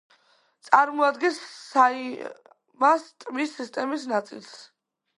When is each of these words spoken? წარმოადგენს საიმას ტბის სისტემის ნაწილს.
წარმოადგენს 0.69 1.37
საიმას 1.57 3.07
ტბის 3.25 3.57
სისტემის 3.61 4.13
ნაწილს. 4.17 4.55